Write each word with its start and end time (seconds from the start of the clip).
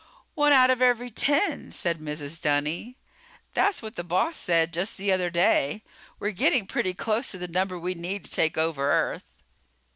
"One 0.33 0.51
out 0.51 0.71
of 0.71 0.81
every 0.81 1.11
ten!" 1.11 1.69
said 1.69 1.99
Mrs. 1.99 2.41
Dunny. 2.41 2.97
"That's 3.53 3.83
what 3.83 3.95
the 3.97 4.03
boss 4.03 4.35
said 4.35 4.73
just 4.73 4.97
the 4.97 5.11
other 5.11 5.29
day. 5.29 5.83
'We're 6.19 6.31
getting 6.31 6.65
pretty 6.65 6.95
close 6.95 7.29
to 7.29 7.37
the 7.37 7.47
number 7.47 7.77
we 7.77 7.93
need 7.93 8.25
to 8.25 8.31
take 8.31 8.57
over 8.57 8.91
Earth.'" 8.91 9.31